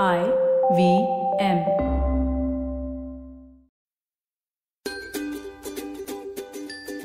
I 0.00 0.18
V 0.72 0.84
M 1.44 1.58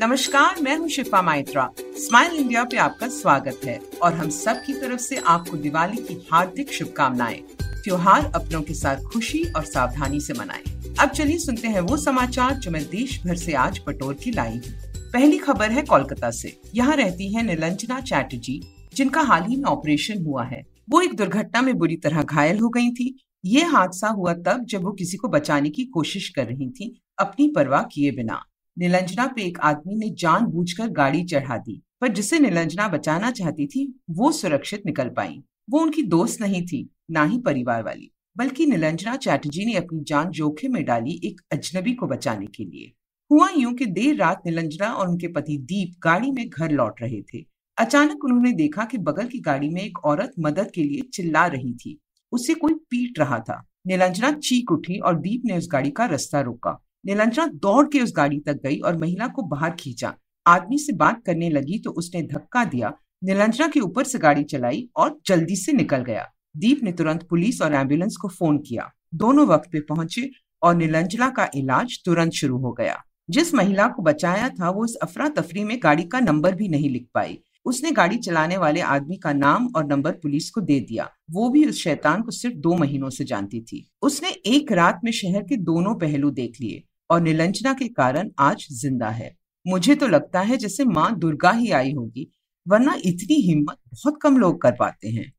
नमस्कार, 0.01 0.61
मैं 0.61 0.75
हूँ 0.77 0.87
शिफा 0.89 1.21
माइत्रा। 1.21 1.69
स्माइल 1.79 2.31
इंडिया 2.31 2.63
पे 2.63 2.77
आपका 2.77 3.07
स्वागत 3.07 3.59
है 3.65 3.79
और 4.03 4.13
हम 4.13 4.29
सब 4.29 4.63
की 4.65 4.73
तरफ़ 4.73 4.99
से 4.99 5.17
आपको 5.17 5.57
दिवाली 5.57 5.97
की 5.97 6.27
हार्दिक 6.31 6.71
शुभकामनाएँ, 6.73 7.41
त्योहार 7.83 8.31
अपनों 8.35 8.61
के 8.61 8.73
साथ 8.73 9.03
खुशी 9.03 9.43
और 9.51 9.65
सावधानी 9.65 10.19
से 10.19 10.33
मनाएँ। 10.33 10.95
अब 10.99 11.09
चलिए 11.09 11.37
सुनते 11.37 11.67
हैं 11.67 11.81
वो 11.81 11.97
समाचार 11.97 12.53
जो 12.53 12.71
मैं 12.71 12.83
देश 12.83 13.21
भर 13.25 13.35
से 13.35 13.53
आज 13.55 13.81
बटोर 13.87 14.13
की 14.13 14.31
लाई 14.31 14.55
हूँ। 14.55 15.11
पहली 15.13 15.37
खबर 15.37 15.71
है 15.71 15.81
कोलकाता 15.81 16.31
से। 16.31 16.57
यहाँ 16.75 16.95
रहती 16.95 17.33
है 17.33 17.43
निलंजना 17.43 17.99
चैटर्जी, 18.01 18.61
जिनका 18.93 19.21
हाल 19.21 19.43
ही 19.43 19.55
में 19.55 19.65
ऑपरेशन 19.65 20.25
हुआ 20.25 20.43
है। 20.43 20.76
वो 20.87 21.01
एक 21.01 21.15
दुर्घटना 21.15 21.61
में 21.61 21.77
बुरी 21.77 21.95
तरह 21.95 22.23
घायल 22.23 22.59
हो 22.59 22.69
गई 22.69 22.89
थी। 22.89 23.15
ये 23.45 23.63
हादसा 23.63 24.07
हुआ 24.07 24.33
तब 24.33 24.65
जब 24.65 24.83
वो 24.83 24.91
किसी 24.91 25.17
को 25.17 25.27
बचाने 25.27 25.69
की 25.69 25.85
कोशिश 25.85 26.29
कर 26.29 26.45
रही 26.45 26.69
थी, 26.69 27.01
अपनी 27.19 27.47
परवाह 27.47 27.83
किए 27.83 28.11
बिना। 28.11 28.39
निलंजना 28.77 29.25
पे 29.27 29.41
एक 29.41 29.59
आदमी 29.59 29.95
ने 29.95 30.09
जानबूझकर 30.09 30.87
गाड़ी 30.87 31.23
चढ़ा 31.23 31.57
दी, 31.57 31.81
पर 32.01 32.07
जिसे 32.07 32.39
निलंजना 32.39 32.87
बचाना 32.87 33.31
चाहती 33.31 33.67
थी, 33.67 34.01
वो 34.09 34.31
सुरक्षित 34.31 34.85
निकल 34.85 35.09
पाई। 35.09 35.41
वो 35.69 35.79
उनकी 35.79 36.03
दोस्त 36.03 36.41
नहीं 36.41 36.65
थी, 36.65 36.89
ना 37.11 37.23
ही 37.23 37.37
परिवार 37.37 37.83
वाली, 37.83 38.11
बल्कि 38.37 38.65
निलंजना 38.65 39.15
चैटर्जी 39.15 39.65
ने 39.65 39.73
अपनी 39.73 40.03
जान 40.03 40.29
जोखिम 40.29 40.73
में 40.73 40.83
डाली 40.85 41.19
एक 41.23 41.41
अजनबी 41.51 41.93
को 41.93 42.07
बचाने 42.07 42.45
के 42.45 42.65
लिए। 42.65 42.91
हुआ 43.31 43.49
यूँ 43.57 43.73
कि 43.73 43.85
देर 43.85 44.15
रात 44.15 44.41
निलंजना 44.45 44.91
और 44.93 45.09
उनके 45.09 45.27
पति 45.27 45.57
दीप 45.57 45.95
गाड़ी 46.03 46.31
में 46.31 46.47
घर 46.49 46.71
लौट 46.71 47.01
रहे 47.01 47.21
थे। 47.21 47.45
अचानक 47.77 48.23
उन्होंने 48.25 48.51
देखा 48.51 48.83
कि 48.83 48.97
बगल 48.97 49.27
की 49.27 49.39
गाड़ी 49.39 49.69
में 49.69 49.81
एक 49.81 50.05
औरत 50.05 50.31
मदद 50.39 50.71
के 50.75 50.83
लिए 50.83 51.01
चिल्ला 51.13 51.45
रही 51.45 51.73
थी। 51.73 51.99
उसे 52.31 52.53
कोई 52.53 52.73
पीट 52.73 53.19
रहा 53.19 53.39
था। 53.39 53.63
निलंजना 53.87 54.31
चीख 54.31 54.71
उठी 54.71 54.97
और 54.99 55.19
दीप 55.19 55.41
ने 55.45 55.57
उस 55.57 55.67
गाड़ी 55.71 55.89
का 55.89 56.05
रास्ता 56.05 56.41
रोका। 56.41 56.77
निलंजना 57.05 57.45
दौड़ 57.47 57.85
के 57.87 57.99
उस 57.99 58.13
गाड़ी 58.15 58.39
तक 58.39 58.61
गई 58.63 58.79
और 58.79 58.97
महिला 58.97 59.27
को 59.27 59.41
बाहर 59.41 59.71
खींचा। 59.71 60.13
आदमी 60.47 60.77
से 60.77 60.93
बात 60.93 61.21
करने 61.25 61.49
लगी 61.49 61.79
तो 61.79 61.91
उसने 61.91 62.21
धक्का 62.21 62.65
दिया। 62.65 62.93
निलंजना 63.23 63.67
के 63.67 63.79
ऊपर 63.79 64.03
से 64.03 64.19
गाड़ी 64.19 64.43
चलाई 64.43 64.89
और 64.95 65.19
जल्दी 65.27 65.55
से 65.55 65.73
निकल 65.73 66.03
गया। 66.03 66.27
दीप 66.57 66.83
ने 66.83 66.91
तुरंत 66.91 67.27
पुलिस 67.29 67.61
और 67.61 67.73
एंबुलेंस 67.73 68.15
को 68.21 68.27
फ़ोन 68.27 68.57
किया। 68.57 68.91
दोनों 69.15 69.47
वक्त 69.47 69.71
पे 69.71 69.79
पहुँचे 69.79 70.29
और 70.63 70.75
निलंजना 70.75 71.29
का 71.29 71.49
इलाज 71.55 72.01
तुरंत 72.05 72.31
शुरू 72.31 72.57
हो 72.57 72.71
गया। 72.71 73.03
जिस 73.29 73.53
महिला 73.53 73.87
को 73.87 74.01
बचाया 74.01 74.49
था 74.49 74.69
वो 74.69 74.85
इस 74.85 74.95
अफरा 74.95 75.27
तफरी 75.29 75.63
में 75.63 75.79
गाड़ी 75.83 76.03
का 76.03 76.19
नंबर 76.19 76.55
भी 76.55 76.67
नहीं 76.67 76.89
लिख 76.89 77.07
पाई। 77.13 77.39
उसने 77.67 77.91
गाड़ी 77.91 78.17
चलाने 78.17 78.57
वाले 78.57 78.81
आदमी 78.81 79.15
का 79.17 79.33
नाम 79.33 79.67
और 79.75 79.85
नंबर 79.85 80.11
पुलिस 80.13 80.49
को 80.49 80.61
दे 80.61 80.79
दिया। 80.81 81.09
वो 81.31 81.49
भी 81.49 81.65
उस 81.65 81.83
शैतान 81.83 82.21
को 82.21 82.31
सिर्फ़ 82.31 82.55
दो 82.57 82.75
महीनों 82.75 83.09
से 83.09 83.25
जानती 83.25 83.61
थी। 83.61 83.87
उसने 84.01 84.29
एक 84.47 84.71
रात 84.71 84.99
में 85.03 85.11
शहर 85.13 85.43
के 85.43 85.57
दोनों 85.63 85.95
पहलू 85.95 86.29
देख 86.31 86.61
लिए 86.61 86.83
और 87.09 87.21
निलंजना 87.21 87.73
के 87.73 87.87
कारण 87.87 88.29
आज 88.39 88.67
ज़िंदा 88.71 89.09
है। 89.09 89.35
मुझे 89.65 89.95
तो 89.95 90.07
लगता 90.07 90.41
है 90.41 90.57
जैसे 90.57 90.85
माँ 90.85 91.13
दुर्गा 91.19 91.51
ही 91.51 91.71
आई 91.71 91.93
होगी, 91.93 92.27
वरना 92.65 92.93
इतनी 93.05 93.35
हिम्मत 93.41 93.77
बहुत 93.85 94.19
कम 94.21 94.37
लोग 94.37 94.61
कर 94.61 94.71
पाते 94.71 95.09
हैं। 95.09 95.31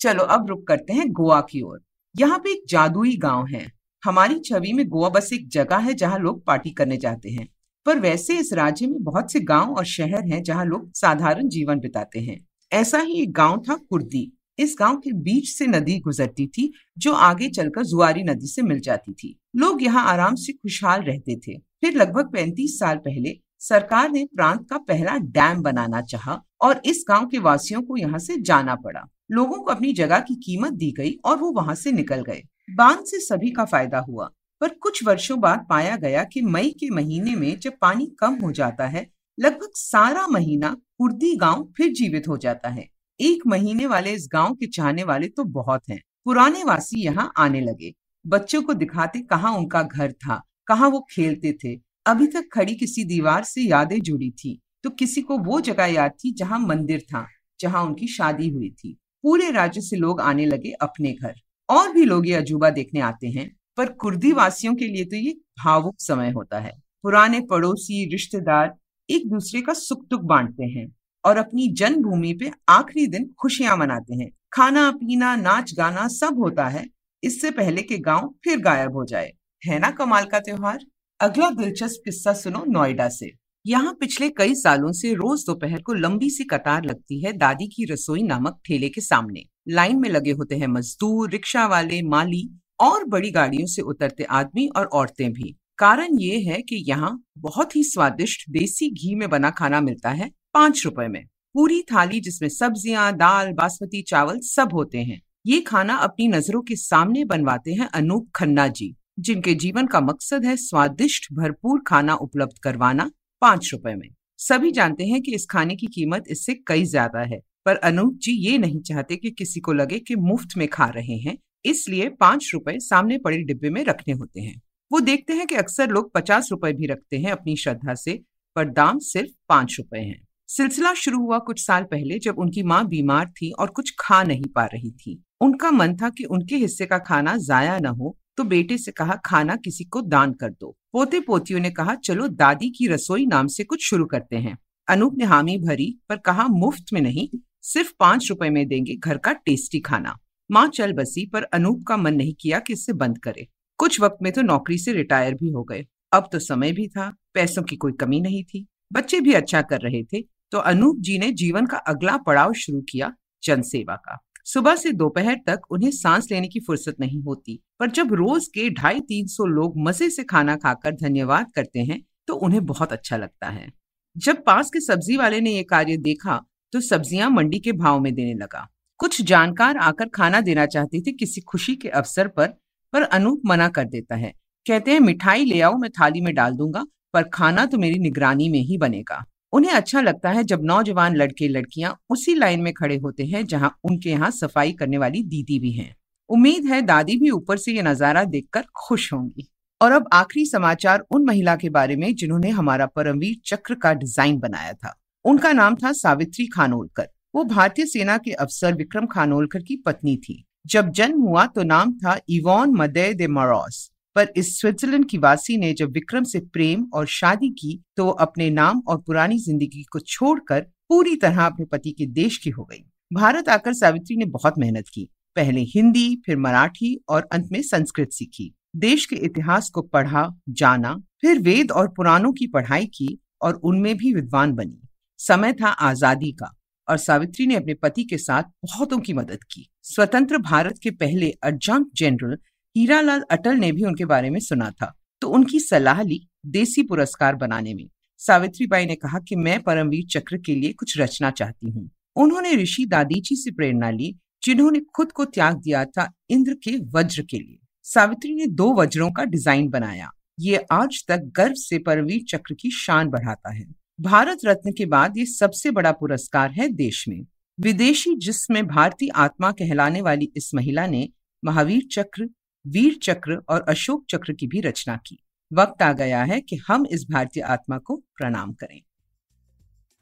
चलो 0.00 0.22
अब 0.24 0.48
रुक 0.48 0.66
करते 0.66 0.92
हैं 0.92 1.10
गोवा 1.12 1.40
की 1.40 1.60
ओर। 1.62 1.80
यहाँ 2.14 2.38
पे 2.38 2.50
एक 2.50 2.64
जादुई 2.68 3.16
गाँव 3.16 3.46
है। 3.46 3.66
हमारी 4.02 4.38
छवि 4.40 4.72
में 4.72 4.86
गोवा 4.88 5.08
बस 5.08 5.32
एक 5.32 5.48
जगह 5.48 5.76
है 5.78 5.94
जहाँ 5.94 6.18
लोग 6.18 6.44
पार्टी 6.44 6.70
करने 6.70 6.96
जाते 6.96 7.30
हैं। 7.30 7.48
पर 7.86 7.98
वैसे 7.98 8.38
इस 8.38 8.52
राज्य 8.52 8.86
में 8.86 9.02
बहुत 9.04 9.32
से 9.32 9.40
गाँव 9.40 9.74
और 9.74 9.84
शहर 9.84 10.26
हैं 10.26 10.42
जहाँ 10.42 10.64
लोग 10.64 10.90
साधारण 10.94 11.48
जीवन 11.48 11.78
बिताते 11.78 12.20
हैं। 12.20 12.38
ऐसा 12.72 12.98
ही 12.98 13.20
एक 13.22 13.32
गाँव 13.32 13.62
था 13.68 13.74
कुर्दी। 13.74 14.30
इस 14.58 14.76
गाँव 14.78 14.96
के 14.96 15.12
बीच 15.12 15.48
से 15.48 15.66
नदी 15.66 15.98
गुजरती 15.98 16.46
थी, 16.46 16.72
जो 16.98 17.12
आगे 17.12 17.48
चलकर 17.48 17.84
जुआरी 17.84 18.22
नदी 18.22 18.46
से 18.46 18.62
मिल 18.62 18.80
जाती 18.80 19.12
थी। 19.12 19.36
लोग 19.56 19.82
यहाँ 19.82 20.04
आराम 20.06 20.34
से 20.34 20.52
खुशहाल 20.52 21.02
रहते 21.02 21.36
थे। 21.36 21.58
फिर 21.58 21.94
लगभग 21.94 22.32
पैंतीस 22.32 22.78
साल 22.78 22.96
पहले 22.96 23.36
सरकार 23.60 24.10
ने 24.10 24.24
प्रांत 24.36 24.66
का 24.70 24.78
पहला 24.78 25.16
डैम 25.16 25.62
बनाना 25.62 26.00
चाहा 26.02 26.40
और 26.60 26.80
इस 26.84 27.04
गाँव 27.08 27.26
के 27.26 27.38
वासियों 27.38 27.82
को 27.82 27.96
यहाँ 27.96 28.18
से 28.18 28.36
जाना 28.40 28.74
पड़ा। 28.74 29.04
लोगों 29.32 29.58
को 29.58 29.70
अपनी 29.70 29.92
जगह 29.92 30.20
की 30.20 30.34
कीमत 30.34 30.72
दी 30.72 30.90
गई 30.92 31.16
और 31.24 31.36
वो 31.36 31.50
वहाँ 31.52 31.74
से 31.74 31.92
निकल 31.92 32.22
गए। 32.22 32.42
बाँध 32.70 33.04
से 33.04 33.20
सभी 33.20 33.50
का 33.50 33.64
फ़ायदा 33.64 33.98
हुआ। 33.98 34.30
पर 34.64 34.72
कुछ 34.74 35.02
वर्षों 35.04 35.38
बाद 35.40 35.66
पाया 35.70 35.96
गया 35.96 36.22
कि 36.24 36.40
मई 36.42 36.70
के 36.70 36.88
महीने 36.90 37.34
में 37.36 37.58
जब 37.58 37.72
पानी 37.80 38.06
कम 38.18 38.34
हो 38.34 38.50
जाता 38.52 38.86
है, 38.86 39.06
लगभग 39.38 39.70
सारा 39.74 40.26
महीना 40.26 40.68
कुर्दी 40.98 41.34
गाँव 41.36 41.64
फिर 41.76 41.92
जीवित 41.92 42.28
हो 42.28 42.36
जाता 42.36 42.68
है। 42.68 42.86
एक 43.20 43.42
महीने 43.46 43.86
वाले 43.86 44.12
इस 44.12 44.28
गाँव 44.32 44.54
के 44.54 44.66
चाहने 44.66 45.04
वाले 45.04 45.28
तो 45.28 45.44
बहुत 45.44 45.82
हैं। 45.90 46.00
पुराने 46.24 46.62
वासी 46.64 47.02
यहाँ 47.02 47.30
आने 47.36 47.60
लगे। 47.60 47.92
बच्चों 48.24 48.62
को 48.62 48.74
दिखाते 48.74 49.20
कहाँ 49.20 49.52
उनका 49.56 49.82
घर 49.82 50.12
था, 50.12 50.40
कहाँ 50.66 50.88
वो 50.88 51.00
खेलते 51.10 51.52
थे। 51.64 51.74
अभी 52.06 52.26
तक 52.26 52.48
खड़ी 52.52 52.74
किसी 52.74 53.04
दीवार 53.04 53.44
से 53.44 53.62
यादें 53.62 54.00
जुड़ी 54.00 54.30
थी 54.30 54.58
तो 54.84 54.90
किसी 54.90 55.22
को 55.22 55.38
वो 55.38 55.60
जगह 55.60 55.84
याद 55.84 56.12
थी 56.24 56.32
जहाँ 56.32 56.58
मंदिर 56.58 57.00
था, 57.00 57.26
जहाँ 57.60 57.82
उनकी 57.84 58.06
शादी 58.06 58.48
हुई 58.48 58.70
थी। 58.70 58.96
पूरे 59.24 59.50
राज्य 59.50 59.80
से 59.80 59.96
लोग 59.96 60.20
आने 60.20 60.46
लगे 60.46 60.70
अपने 60.80 61.12
घर। 61.12 61.34
और 61.68 61.92
भी 61.92 62.04
लोग 62.04 62.26
ये 62.28 62.34
अजूबा 62.34 62.70
देखने 62.70 63.00
आते 63.00 63.28
हैं। 63.28 63.50
पर 63.76 63.88
कुर्दी 63.92 64.32
वासियों 64.32 64.74
के 64.74 64.86
लिए 64.86 65.04
तो 65.04 65.16
ये 65.16 65.32
भावुक 65.64 65.94
समय 65.98 66.30
होता 66.30 66.58
है। 66.58 66.72
पुराने 67.02 67.40
पड़ोसी, 67.40 68.04
रिश्तेदार 68.10 68.74
एक 69.08 69.28
दूसरे 69.30 69.60
का 69.60 69.72
सुख 69.72 70.06
दुख 70.08 70.20
बांटते 70.20 70.64
हैं 70.64 70.86
और 71.24 71.36
अपनी 71.36 71.68
जन्मभूमि 71.72 72.32
पे 72.32 72.50
आखिरी 72.68 73.06
दिन 73.06 73.28
खुशियाँ 73.38 73.76
मनाते 73.76 74.14
हैं। 74.14 74.30
खाना 74.52 74.90
पीना 74.90 75.34
नाच 75.36 75.72
गाना 75.74 76.08
सब 76.08 76.38
होता 76.38 76.68
है। 76.68 76.84
इससे 77.22 77.50
पहले 77.50 77.82
के 77.82 77.98
गाँव 77.98 78.34
फिर 78.44 78.58
गायब 78.58 78.96
हो 78.96 79.04
जाए। 79.04 79.32
है 79.62 79.78
ना 79.78 79.90
कमाल 79.90 80.24
का 80.24 80.38
त्योहार? 80.38 80.84
अगला 81.20 81.50
दिलचस्प 81.50 82.02
किस्सा 82.04 82.32
सुनो 82.32 82.64
नोएडा 82.68 83.08
से। 83.08 83.30
यहाँ 83.64 83.92
पिछले 84.00 84.28
कई 84.28 84.54
सालों 84.54 84.92
से 84.92 85.12
रोज 85.14 85.44
दोपहर 85.46 85.82
को 85.82 85.92
लंबी 85.92 86.30
सी 86.30 86.44
कतार 86.44 86.84
लगती 86.84 87.20
है 87.24 87.32
दादी 87.32 87.66
की 87.66 87.84
रसोई 87.84 88.22
नामक 88.22 88.60
ठेले 88.64 88.88
के 88.88 89.00
सामने। 89.00 89.44
लाइन 89.68 90.00
में 90.00 90.08
लगे 90.08 90.30
होते 90.30 90.56
हैं 90.56 90.66
मजदूर, 90.66 91.30
रिक्शा 91.30 91.66
वाले, 91.66 92.02
माली 92.02 92.48
और 92.80 93.04
बड़ी 93.04 93.30
गाड़ियों 93.30 93.66
से 93.66 93.82
उतरते 93.82 94.24
आदमी 94.24 94.66
और 94.68 94.86
औरतें 94.86 95.32
भी। 95.32 95.54
कारण 95.78 96.18
ये 96.20 96.38
है 96.40 96.60
कि 96.62 96.76
यहाँ 96.88 97.18
बहुत 97.38 97.76
ही 97.76 97.82
स्वादिष्ट 97.84 98.44
देसी 98.50 98.90
घी 98.92 99.14
में 99.14 99.28
बना 99.30 99.50
खाना 99.50 99.80
मिलता 99.80 100.10
है 100.10 100.30
पाँच 100.54 100.82
रुपए 100.84 101.06
में। 101.08 101.24
पूरी 101.54 101.80
थाली 101.82 102.20
जिसमें 102.20 102.48
सब्ज़ियाँ, 102.48 103.12
दाल, 103.12 103.52
बासमती 103.52 104.02
चावल 104.02 104.38
सब 104.42 104.72
होते 104.72 104.98
हैं। 105.00 105.20
ये 105.46 105.60
खाना 105.60 105.94
अपनी 105.98 106.28
नज़रों 106.28 106.60
के 106.62 106.76
सामने 106.76 107.24
बनवाते 107.24 107.72
हैं 107.72 107.88
अनूप 107.88 108.28
खन्ना 108.34 108.66
जी, 108.68 108.94
जिनके 109.18 109.54
जीवन 109.54 109.86
का 109.86 110.00
मकसद 110.00 110.44
है 110.44 110.56
स्वादिष्ट, 110.56 111.32
भरपूर 111.32 111.82
खाना 111.86 112.14
उपलब्ध 112.16 112.58
करवाना 112.62 113.10
पाँच 113.42 113.70
रुपए 113.72 113.94
में। 113.94 114.08
सभी 114.38 114.70
जानते 114.70 115.04
हैं 115.04 115.20
कि 115.22 115.34
इस 115.34 115.46
खाने 115.46 115.76
की 115.76 115.86
कीमत 115.86 116.24
इससे 116.28 116.54
कई 116.66 116.84
ज़्यादा 116.84 117.20
है, 117.22 117.40
पर 117.66 117.76
अनूप 117.78 118.18
जी 118.22 118.32
ये 118.40 118.56
नहीं 118.58 118.80
चाहते 118.82 119.16
कि 119.16 119.30
किसी 119.32 119.60
को 119.60 119.72
लगे 119.72 119.98
कि 119.98 120.16
मुफ़्त 120.16 120.56
में 120.56 120.66
खा 120.68 120.86
रहे 120.86 121.16
हैं। 121.18 121.36
इसलिए 121.64 122.08
पाँच 122.08 122.50
रुपए 122.54 122.78
सामने 122.78 123.18
पड़े 123.18 123.38
डिब्बे 123.38 123.70
में 123.70 123.84
रखने 123.84 124.14
होते 124.14 124.40
हैं। 124.40 124.60
वो 124.92 125.00
देखते 125.00 125.32
हैं 125.32 125.46
कि 125.46 125.54
अक्सर 125.54 125.90
लोग 125.90 126.12
पचास 126.14 126.48
रुपए 126.50 126.72
भी 126.72 126.86
रखते 126.86 127.18
हैं 127.18 127.32
अपनी 127.32 127.56
श्रद्धा 127.56 127.94
से, 127.94 128.20
पर 128.56 128.68
दाम 128.68 128.98
सिर्फ़ 128.98 129.30
पाँच 129.48 129.76
रुपए 129.78 129.98
हैं। 129.98 130.26
सिलसिला 130.48 130.94
शुरू 130.94 131.18
हुआ 131.18 131.38
कुछ 131.38 131.66
साल 131.66 131.82
पहले 131.82 132.18
जब 132.18 132.38
उनकी 132.38 132.62
माँ 132.62 132.86
बीमार 132.88 133.26
थी 133.26 133.50
और 133.50 133.70
कुछ 133.70 133.94
खा 134.00 134.22
नहीं 134.22 134.46
पा 134.46 134.64
रही 134.64 134.90
थी। 134.90 135.22
उनका 135.40 135.70
मन 135.70 135.96
था 135.96 136.08
कि 136.08 136.24
उनके 136.24 136.56
हिस्से 136.56 136.86
का 136.86 136.98
खाना 136.98 137.36
जाया 137.36 137.78
न 137.78 137.86
हो 137.86 138.16
तो 138.36 138.44
बेटे 138.44 138.78
से 138.78 138.92
कहा, 138.92 139.16
खाना 139.24 139.56
किसी 139.56 139.84
को 139.84 140.00
दान 140.00 140.32
कर 140.32 140.50
दो। 140.50 140.76
पोते 140.92 141.20
पोतियों 141.20 141.60
ने 141.60 141.70
कहा, 141.70 141.94
चलो, 141.94 142.28
दादी 142.28 142.70
की 142.70 142.86
रसोई 142.86 143.26
नाम 143.26 143.46
से 143.46 143.64
कुछ 143.64 143.88
शुरू 143.88 144.04
करते 144.04 144.36
हैं। 144.36 144.58
अनूप 144.88 145.14
ने 145.18 145.24
हामी 145.24 145.58
भरी, 145.58 145.98
पर 146.08 146.16
कहा, 146.16 146.46
मुफ़्त 146.46 146.92
में 146.92 147.00
नहीं, 147.00 147.28
सिर्फ़ 147.62 147.92
पाँच 148.00 148.26
रुपए 148.30 148.50
में 148.50 148.68
देंगे 148.68 148.96
घर 148.96 149.18
का 149.18 149.32
टेस्टी 149.32 149.80
खाना। 149.80 150.18
माँ 150.50 150.66
चल 150.68 150.92
बसी, 150.92 151.26
पर 151.26 151.42
अनूप 151.44 151.84
का 151.88 151.96
मन 151.96 152.14
नहीं 152.14 152.34
किया 152.34 152.58
कि 152.58 152.72
इससे 152.72 152.92
बंद 152.94 153.18
करे। 153.18 153.46
कुछ 153.78 154.00
वक्त 154.00 154.18
में 154.22 154.32
तो 154.32 154.42
नौकरी 154.42 154.78
से 154.78 154.92
रिटायर 154.92 155.34
भी 155.34 155.50
हो 155.50 155.62
गए। 155.64 155.84
अब 156.12 156.28
तो 156.32 156.38
समय 156.40 156.72
भी 156.72 156.86
था, 156.88 157.08
पैसों 157.34 157.62
की 157.62 157.76
कोई 157.76 157.92
कमी 158.00 158.20
नहीं 158.20 158.42
थी। 158.44 158.66
बच्चे 158.92 159.20
भी 159.20 159.32
अच्छा 159.34 159.62
कर 159.62 159.80
रहे 159.80 160.02
थे 160.04 160.20
तो 160.52 160.58
अनूप 160.60 160.98
जी 161.00 161.18
ने 161.18 161.30
जीवन 161.34 161.66
का 161.66 161.76
अगला 161.88 162.16
पड़ाव 162.18 162.52
शुरू 162.54 162.80
किया 162.82 163.12
जनसेवा 163.42 163.94
का। 163.96 164.18
सुबह 164.46 164.76
से 164.76 164.90
दोपहर 164.92 165.36
तक 165.46 165.60
उन्हें 165.70 165.90
सांस 165.92 166.28
लेने 166.30 166.48
की 166.48 166.60
फुर्सत 166.60 166.96
नहीं 167.00 167.22
होती, 167.22 167.58
पर 167.80 167.90
जब 167.90 168.12
रोज 168.14 168.46
के 168.48 168.68
ढाई 168.72 169.00
तीन 169.02 169.26
सौ 169.26 169.44
लोग 169.46 169.78
मज़े 169.78 170.08
से 170.10 170.24
खाना 170.24 170.56
खाकर 170.56 170.94
धन्यवाद 170.96 171.50
करते 171.54 171.80
हैं 171.80 172.00
तो 172.28 172.34
उन्हें 172.36 172.64
बहुत 172.66 172.92
अच्छा 172.92 173.16
लगता 173.16 173.48
है। 173.48 173.68
जब 174.16 174.42
पास 174.44 174.70
के 174.70 174.80
सब्ज़ी 174.82 175.16
वाले 175.16 175.40
ने 175.40 175.50
यह 175.50 175.64
कार्य 175.70 175.96
देखा 175.98 176.40
तो 176.72 176.80
सब्ज़ियाँ 176.82 177.30
मंडी 177.30 177.58
के 177.58 177.72
भाव 177.74 178.00
में 178.00 178.14
देने 178.14 178.34
लगा। 178.34 178.66
कुछ 179.04 179.20
जानकार 179.22 179.76
आकर 179.76 180.08
खाना 180.08 180.40
देना 180.40 180.64
चाहती 180.66 181.00
थी 181.00 181.12
किसी 181.12 181.40
खुशी 181.40 181.74
के 181.76 181.88
अवसर 181.88 182.28
पर 182.28 182.46
पर 182.92 183.02
अनूप 183.02 183.40
मना 183.46 183.68
कर 183.68 183.84
देता 183.84 184.16
है। 184.16 184.32
कहते 184.66 184.90
हैं, 184.90 185.00
मिठाई 185.00 185.44
ले 185.44 185.60
आओ, 185.60 185.76
मैं 185.78 185.90
थाली 185.90 186.20
में 186.20 186.34
डाल 186.34 186.52
दूँगा, 186.52 186.84
पर 187.14 187.22
खाना 187.22 187.64
तो 187.66 187.78
मेरी 187.78 187.98
निगरानी 187.98 188.48
में 188.48 188.58
ही 188.58 188.78
बनेगा। 188.78 189.22
उन्हें 189.52 189.72
अच्छा 189.72 190.00
लगता 190.00 190.30
है 190.30 190.44
जब 190.44 190.64
नौजवान 190.64 191.16
लड़के 191.16 191.48
लड़कियाँ 191.48 191.94
उसी 192.10 192.34
लाइन 192.34 192.60
में 192.60 192.72
खड़े 192.72 192.96
होते 192.96 193.24
हैं, 193.24 193.44
जहाँ 193.46 193.74
उनके 193.84 194.10
यहाँ 194.10 194.30
सफ़ाई 194.30 194.72
करने 194.72 194.98
वाली 194.98 195.22
दीदी 195.22 195.58
भी 195.58 195.72
हैं। 195.72 195.94
उम्मीद 196.30 196.66
है 196.66 196.80
दादी 196.82 197.16
भी 197.16 197.30
ऊपर 197.30 197.56
से 197.56 197.72
ये 197.72 197.82
नज़ारा 197.82 198.24
देखकर 198.24 198.64
खुश 198.76 199.12
होंगी। 199.12 199.48
और 199.80 199.92
अब 199.92 200.08
आखिरी 200.12 200.46
समाचार 200.46 201.04
उन 201.10 201.24
महिला 201.24 201.56
के 201.56 201.68
बारे 201.70 201.96
में 201.96 202.14
जिन्होंने 202.14 202.50
हमारा 202.50 202.86
परमवीर 202.86 203.36
चक्र 203.46 203.74
का 203.74 203.92
डिज़ाइन 203.94 204.38
बनाया 204.38 204.72
था। 204.72 204.98
उनका 205.24 205.52
नाम 205.52 205.74
था 205.74 205.92
सावित्री 205.92 206.46
खानोलकर। 206.46 207.08
वो 207.34 207.44
भारतीय 207.44 207.86
सेना 207.86 208.16
के 208.18 208.32
अफसर 208.32 208.74
विक्रम 208.74 209.06
खानोलकर 209.06 209.62
की 209.62 209.76
पत्नी 209.76 210.16
थी। 210.18 210.44
जब 210.66 210.90
जन्म 210.90 211.20
हुआ 211.20 211.46
तो 211.46 211.62
नाम 211.62 211.92
था 211.94 212.18
इवॉन 212.30 212.74
मदय 212.76 213.12
दे 213.14 213.26
मरोस। 213.28 213.90
पर 214.16 214.32
इस 214.36 214.60
स्विट्जरलैंड 214.60 215.08
की 215.08 215.18
वासी 215.18 215.56
ने 215.56 215.72
जब 215.72 215.92
विक्रम 215.92 216.24
से 216.24 216.40
प्रेम 216.52 216.86
और 216.94 217.06
शादी 217.06 217.48
की 217.50 217.78
तो 217.96 218.04
वो 218.04 218.10
अपने 218.10 218.48
नाम 218.50 218.82
और 218.88 218.98
पुरानी 218.98 219.38
ज़िंदगी 219.38 219.82
को 219.82 219.98
छोड़कर 219.98 220.60
पूरी 220.88 221.16
तरह 221.16 221.44
अपने 221.46 221.64
पति 221.64 221.90
के 221.90 222.06
देश 222.12 222.36
की 222.38 222.50
हो 222.50 222.64
गई। 222.64 222.84
भारत 223.10 223.48
आकर 223.48 223.72
सावित्री 223.72 224.16
ने 224.16 224.24
बहुत 224.26 224.58
मेहनत 224.58 224.88
की। 224.88 225.08
पहले 225.36 225.60
हिंदी, 225.66 226.22
फिर 226.26 226.36
मराठी 226.36 226.98
और 227.08 227.28
अंत 227.32 227.48
में 227.52 227.60
संस्कृत 227.62 228.12
सीखी। 228.12 228.52
देश 228.76 229.06
के 229.06 229.16
इतिहास 229.16 229.70
को 229.70 229.82
पढ़ा, 229.82 230.28
जाना, 230.50 230.94
फिर 231.20 231.38
वेद 231.38 231.70
और 231.70 231.88
पुराणों 231.88 232.32
की 232.32 232.46
पढ़ाई 232.46 232.86
की 232.86 233.18
और 233.42 233.54
उनमें 233.54 233.96
भी 233.96 234.14
विद्वान 234.14 234.52
बनी। 234.52 234.80
समय 235.20 235.52
था 235.52 235.68
आज़ादी 235.68 236.32
का। 236.32 236.54
और 236.88 236.98
सावित्री 236.98 237.46
ने 237.46 237.54
अपने 237.54 237.74
पति 237.74 238.04
के 238.04 238.18
साथ 238.18 238.42
बहुतों 238.42 238.98
की 238.98 239.12
मदद 239.12 239.44
की। 239.44 239.68
स्वतंत्र 239.82 240.38
भारत 240.38 240.78
के 240.82 240.90
पहले 240.90 241.26
एडजंक्ट 241.46 241.96
जनरल 241.96 242.36
हीरालाल 242.76 243.20
अटल 243.30 243.56
ने 243.56 243.72
भी 243.72 243.84
उनके 243.84 244.04
बारे 244.04 244.30
में 244.30 244.40
सुना 244.40 244.70
था। 244.70 244.92
तो 245.20 245.28
उनकी 245.28 245.60
सलाह 245.60 246.02
ली 246.02 246.20
देसी 246.46 246.82
पुरस्कार 246.82 247.34
बनाने 247.34 247.74
में। 247.74 247.88
सावित्री 248.18 248.66
बाई 248.66 248.86
ने 248.86 248.94
कहा 248.94 249.18
कि 249.18 249.36
मैं 249.36 249.60
परमवीर 249.62 250.06
चक्र 250.10 250.38
के 250.38 250.54
लिए 250.54 250.72
कुछ 250.72 250.98
रचना 250.98 251.30
चाहती 251.30 251.70
हूँ। 251.70 251.90
उन्होंने 252.16 252.54
ऋषि 252.54 252.84
दादीची 252.86 253.36
से 253.36 253.50
प्रेरणा 253.50 253.90
ली, 253.90 254.14
जिन्होंने 254.42 254.80
खुद 254.94 255.12
को 255.12 255.24
त्याग 255.24 255.56
दिया 255.56 255.84
था 255.84 256.12
इंद्र 256.30 256.54
के 256.54 256.76
वज्र 256.94 257.22
के 257.22 257.38
लिए। 257.38 257.58
सावित्री 257.82 258.34
ने 258.34 258.46
दो 258.46 258.72
वज्रों 258.72 259.10
का 259.10 259.24
डिज़ाइन 259.24 259.68
बनाया। 259.68 260.10
ये 260.40 260.64
आज 260.72 261.04
तक 261.08 261.32
गर्व 261.36 261.54
से 261.54 261.78
परमवीर 261.78 262.24
चक्र 262.28 262.54
की 262.54 262.70
शान 262.70 263.08
बढ़ाता 263.08 263.54
है। 263.54 263.64
भारत 263.98 264.38
रत्न 264.44 264.72
के 264.72 264.84
बाद 264.86 265.18
ये 265.18 265.24
सबसे 265.26 265.70
बड़ा 265.70 265.90
पुरस्कार 265.92 266.50
है 266.50 266.68
देश 266.68 267.04
में। 267.08 267.20
विदेशी 267.58 268.14
जिसमें 268.16 268.66
भारतीय 268.66 269.10
आत्मा 269.16 269.50
कहलाने 269.52 270.00
वाली 270.02 270.30
इस 270.36 270.50
महिला 270.54 270.86
ने 270.86 271.08
महावीर 271.42 271.86
चक्र, 271.92 272.28
वीर 272.64 272.98
चक्र 273.02 273.36
और 273.48 273.64
अशोक 273.68 274.04
चक्र 274.10 274.32
की 274.32 274.46
भी 274.46 274.60
रचना 274.60 274.96
की। 275.06 275.18
वक्त 275.50 275.82
आ 275.82 275.92
गया 275.92 276.22
है 276.24 276.40
कि 276.40 276.56
हम 276.68 276.86
इस 276.86 277.06
भारतीय 277.10 277.42
आत्मा 277.44 277.78
को 277.78 277.96
प्रणाम 278.16 278.52
करें। 278.54 278.80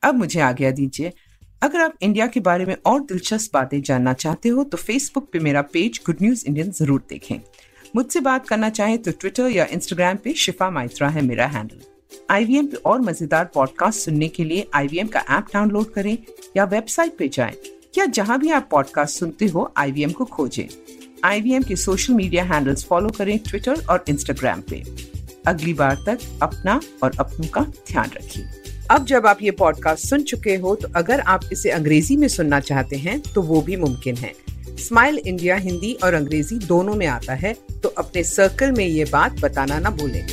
अब 0.03 0.15
मुझे 0.15 0.41
आज्ञा 0.41 0.71
दीजिए, 0.73 1.13
अगर 1.63 1.81
आप 1.81 1.99
इंडिया 2.03 2.27
के 2.27 2.41
बारे 2.41 2.67
में 2.67 2.77
और 2.87 3.03
दिलचस्प 3.03 3.55
बातें 3.55 3.81
जानना 3.83 4.13
चाहते 4.15 4.49
हो 4.49 4.65
तो 4.65 4.77
फेसबुक 4.79 5.31
पे 5.33 5.39
मेरा 5.41 5.63
पेज 5.73 6.01
गुड 6.07 6.23
न्यूज़ 6.23 6.47
इंडियन 6.47 6.71
ज़रूर 6.73 7.05
देखें। 7.11 7.39
मुझसे 7.97 8.21
बात 8.23 8.49
करना 8.49 8.71
चाहें 8.71 8.99
तो 8.99 9.11
ट्विटर 9.13 9.51
या 9.51 9.67
इंस्टाग्राम 9.73 10.17
पे 10.17 10.35
शिफा 10.39 10.71
माइत्रा 10.71 11.09
है 11.09 11.23
मेरा 11.23 11.47
हैंडल 11.49 11.81
आईवीएम 12.31 12.67
पे 12.67 12.77
और 12.87 13.01
मज़ेदार 13.01 13.51
पॉडकास्ट 13.55 14.01
सुनने 14.01 14.29
के 14.29 14.45
लिए 14.45 14.67
आईवीएम 14.75 15.07
का 15.07 15.25
ऐप 15.31 15.47
डाउनलोड 15.55 15.93
करें 15.93 16.17
या 16.57 16.65
वेबसाइट 16.65 17.17
पे 17.19 17.29
जाएँ, 17.29 17.55
या 17.99 18.07
जहाँ 18.07 18.39
भी 18.41 18.51
आप 18.51 18.69
पॉडकास्ट 18.71 19.19
सुनते 19.19 19.47
हो 19.47 19.73
आईवीएम 19.77 20.13
को 20.13 20.25
खोजें। 20.25 20.67
आईवीएम 21.25 21.63
के 21.63 21.77
सोशल 21.77 22.15
मीडिया 22.15 22.45
हैंडल्स 22.45 22.85
फॉलो 22.85 23.09
करें 23.09 23.39
ट्विटर 23.39 23.85
और 23.91 24.05
इंस्टाग्राम 24.09 24.61
पे। 24.61 24.83
अगली 25.47 25.75
बार 25.75 26.03
तक 26.07 26.19
अपना 26.43 26.81
और 27.03 27.13
अपनों 27.21 27.49
का 27.49 27.61
ध्यान 27.89 28.11
रखिए 28.17 28.49
अब 28.91 29.05
जब 29.07 29.27
आप 29.27 29.43
ये 29.43 29.51
पॉडकास्ट 29.51 30.07
सुन 30.07 30.23
चुके 30.23 30.55
हो 30.57 30.75
तो 30.75 30.89
अगर 30.97 31.21
आप 31.21 31.49
इसे 31.53 31.71
अंग्रेज़ी 31.71 32.17
में 32.17 32.27
सुनना 32.29 32.61
चाहते 32.61 32.97
हैं 32.97 33.21
तो 33.35 33.43
वो 33.43 33.61
भी 33.61 33.77
मुमकिन 33.77 34.17
है। 34.17 34.33
स्माइल 34.79 35.19
इंडिया 35.19 35.57
हिंदी 35.57 35.93
और 36.05 36.15
अंग्रेज़ी 36.15 36.59
दोनों 36.59 36.95
में 36.95 37.07
आता 37.07 37.35
है 37.35 37.53
तो 37.83 37.89
अपने 37.89 38.25
सर्कल 38.25 38.73
में 38.73 38.85
ये 38.85 39.05
बात 39.05 39.41
बताना 39.41 39.79
ना 39.79 39.91
भूलें। 39.91 40.27